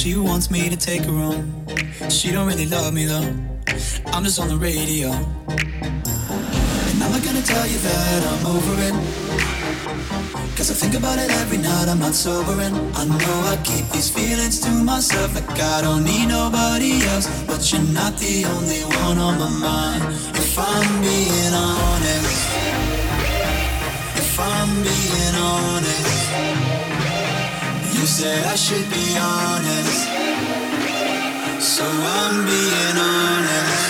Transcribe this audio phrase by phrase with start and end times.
[0.00, 1.66] She wants me to take her home.
[2.08, 3.36] She don't really love me though.
[4.14, 5.10] I'm just on the radio.
[5.10, 8.94] And I'm not gonna tell you that I'm over it.
[10.56, 12.74] Cause I think about it every night, I'm not sobering.
[12.96, 17.28] I know I keep these feelings to myself, like I don't need nobody else.
[17.44, 20.02] But you're not the only one on my mind.
[20.34, 22.48] If I'm being honest,
[24.16, 26.69] if I'm being honest.
[28.00, 30.08] You said I should be honest,
[31.60, 33.89] so I'm being honest.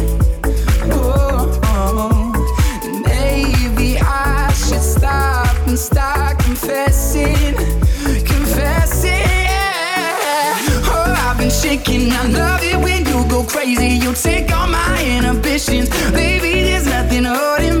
[12.21, 13.97] I love it when you go crazy.
[13.97, 15.89] You take all my inhibitions.
[16.11, 17.80] Baby, there's nothing holding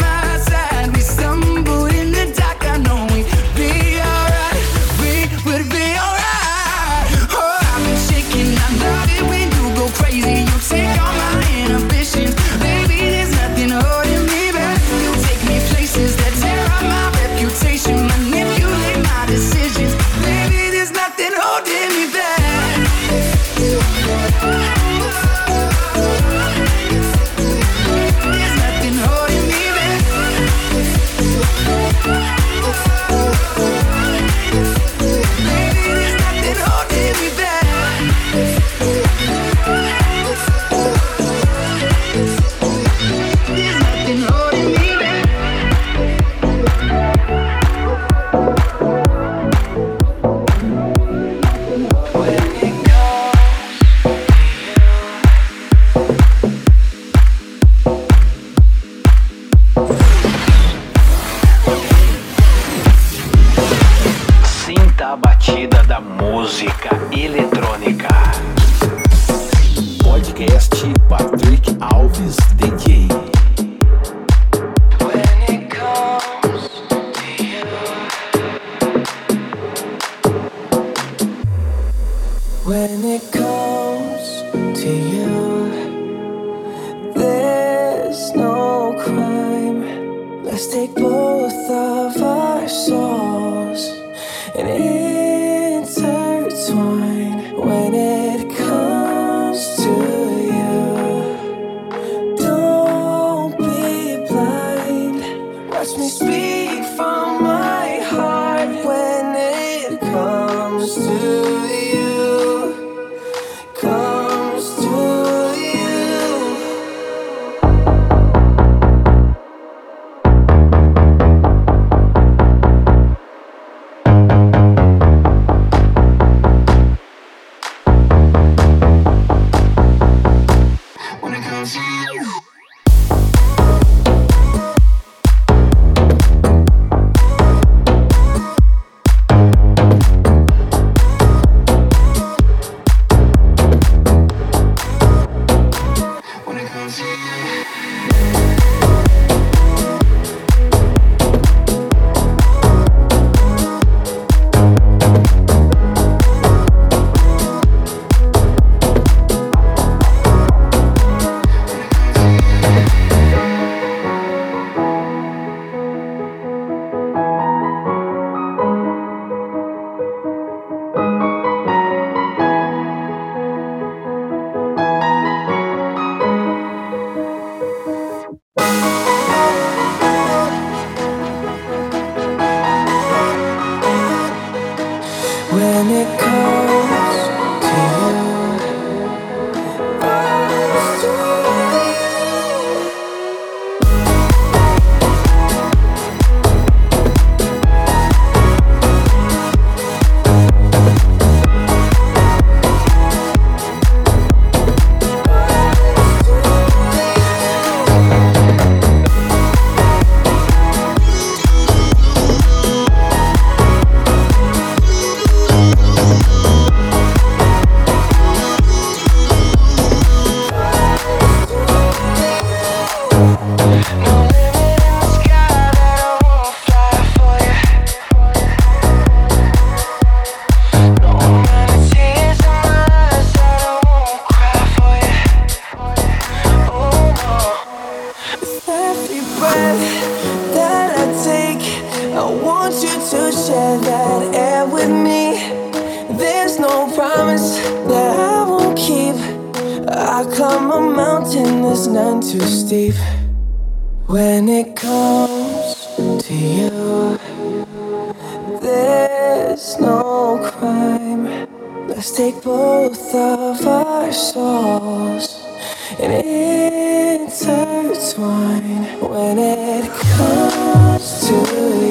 [268.31, 271.35] Intertwine when it comes to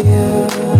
[0.06, 0.79] you.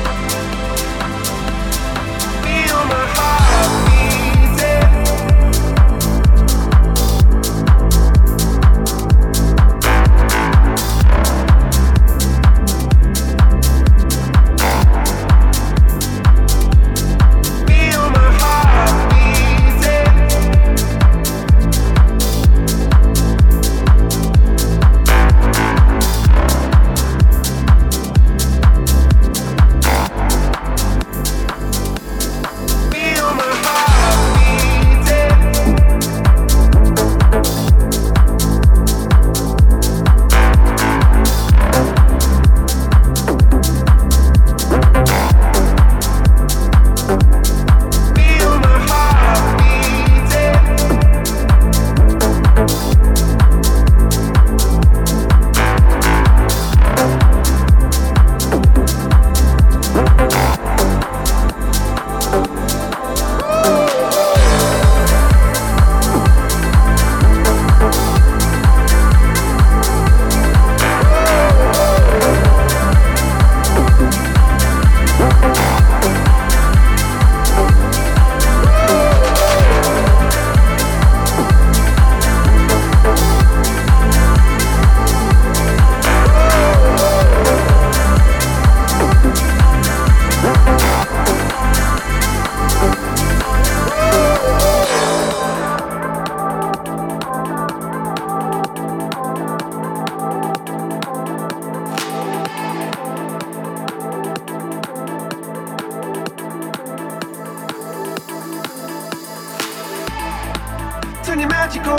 [111.83, 111.97] go.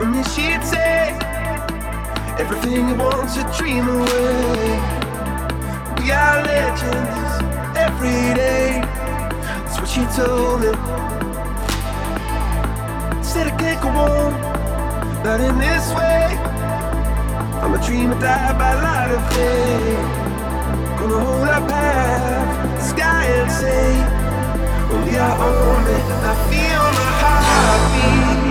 [0.00, 1.16] And yeah, she'd say,
[2.38, 5.06] everything you want to dream away.
[5.98, 8.80] We are legends every day.
[9.40, 10.72] That's what she told me.
[13.22, 14.32] Said I can't go on,
[15.24, 16.36] not in this way.
[17.62, 19.96] I'm a dreamer, die by light of day.
[20.98, 23.88] Gonna hold our path, sky and say,
[25.04, 25.84] we are on.
[26.30, 28.45] I feel my heart beat.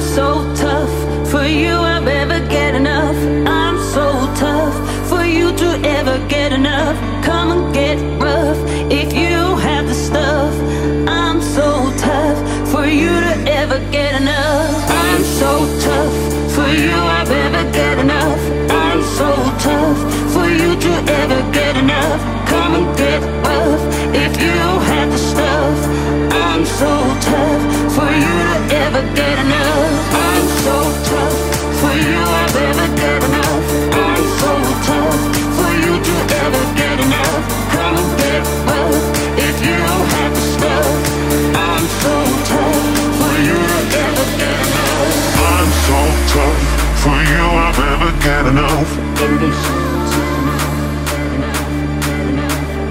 [0.00, 1.77] So tough for you.
[48.48, 48.90] enough.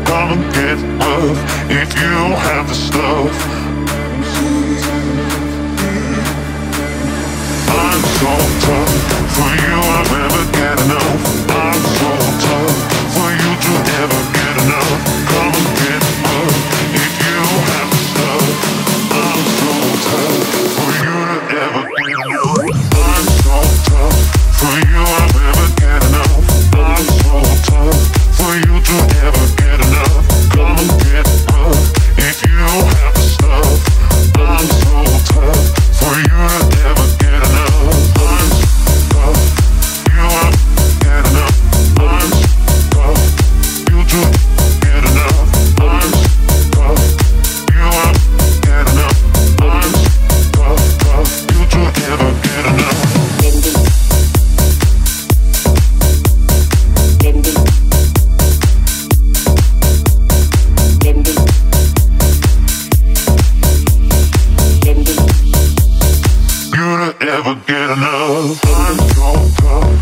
[0.06, 1.38] Come and get love
[1.72, 2.14] if you
[2.46, 3.34] have the stuff.
[7.70, 8.34] I'm so
[8.66, 8.94] tough,
[9.34, 11.37] for you I'll never get enough.
[67.28, 68.62] Ever get enough.
[68.66, 69.97] I'm so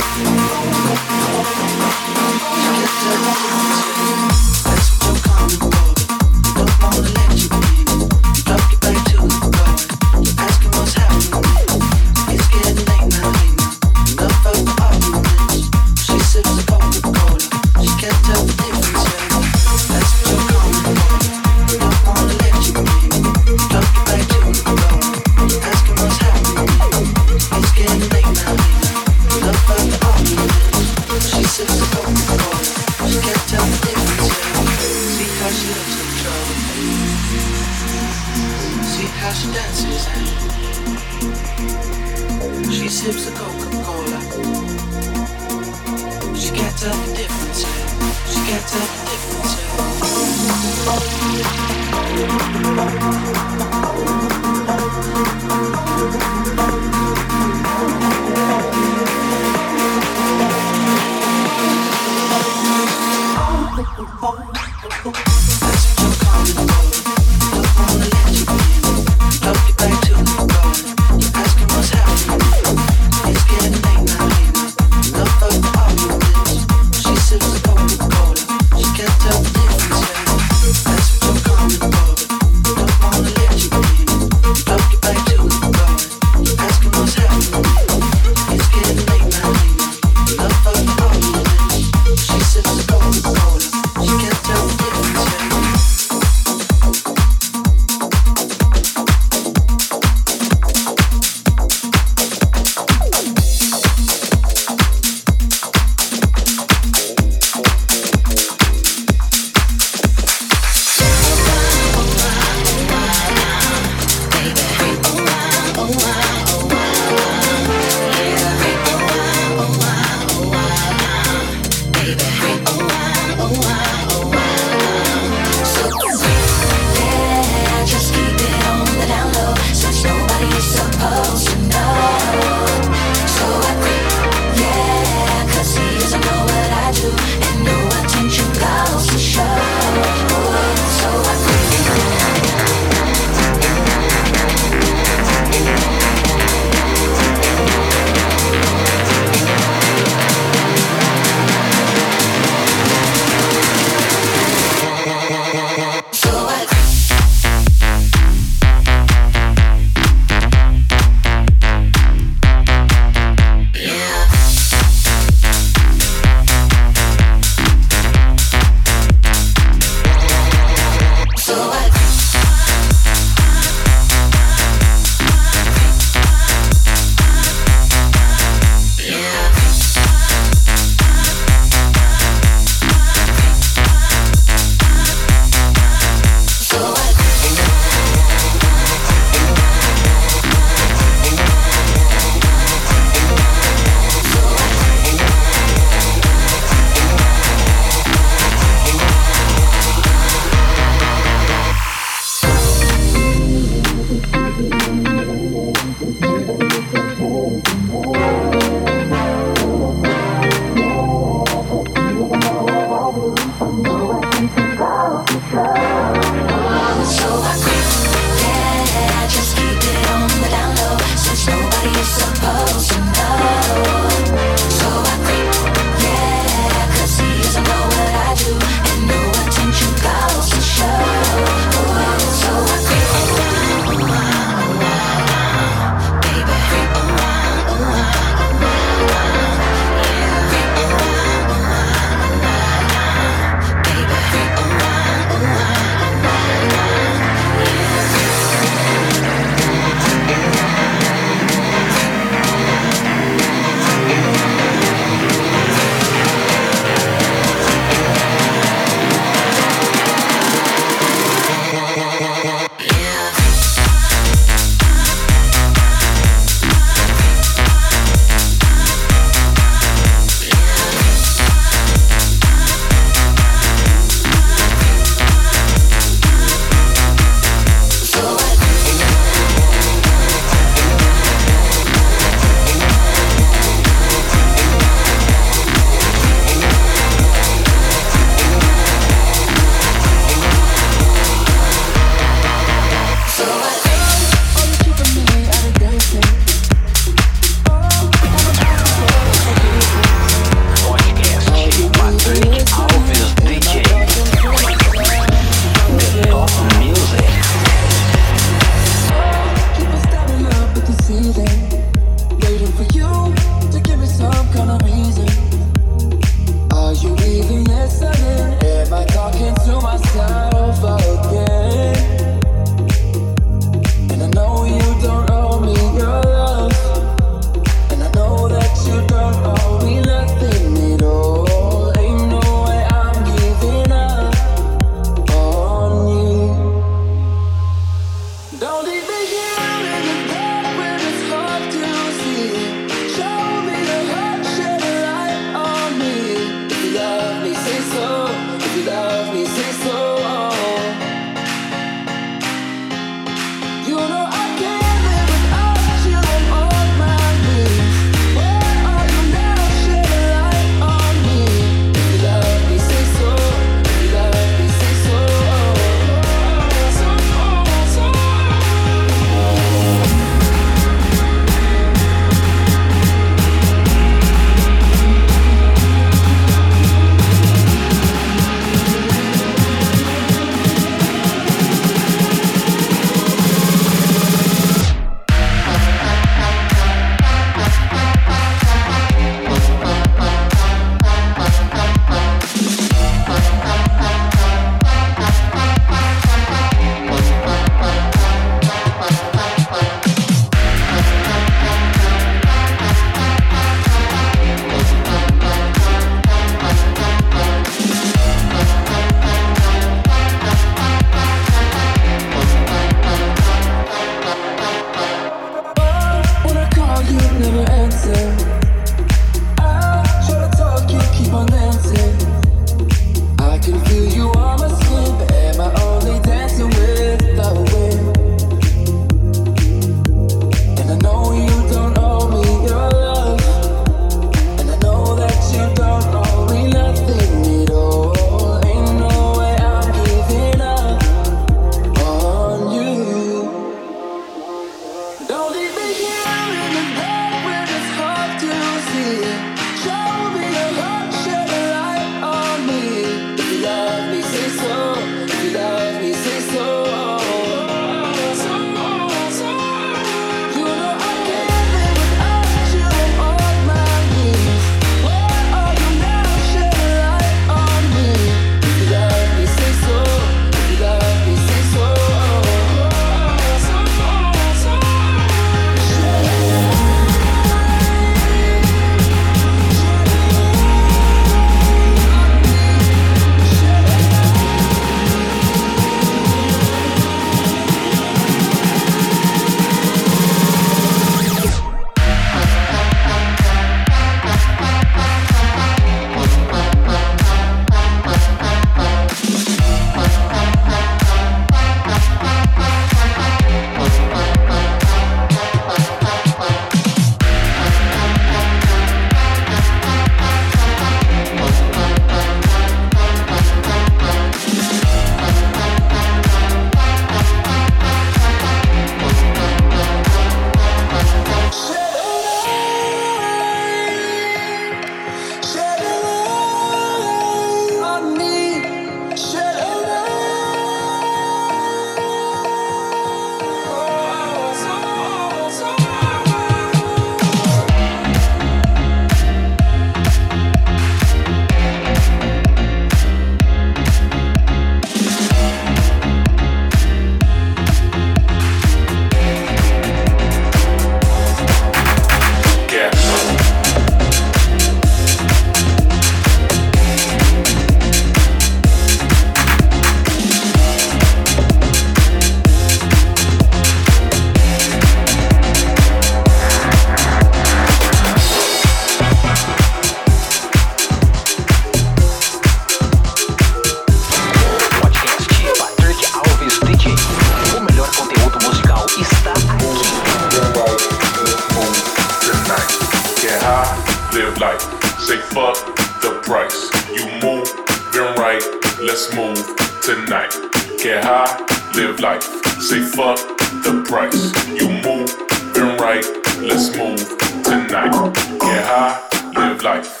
[596.41, 596.97] let's move
[597.43, 598.13] tonight.
[598.39, 600.00] Get high, live life.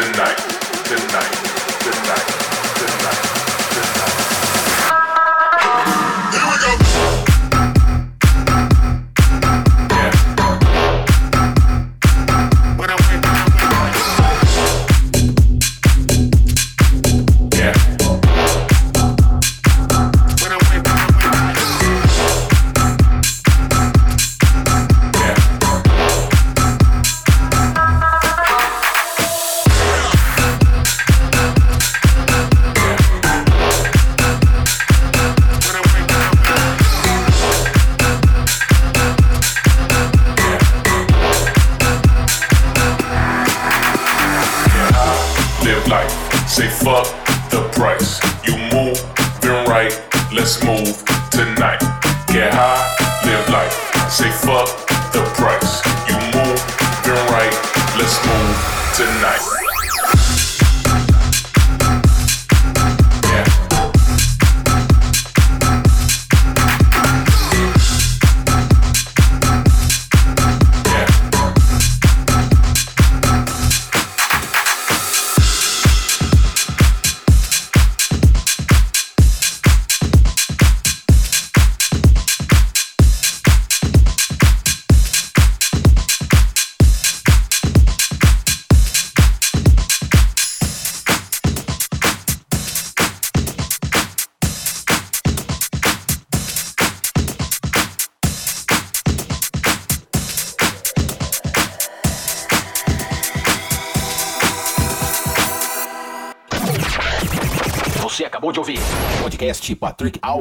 [0.00, 0.35] tonight.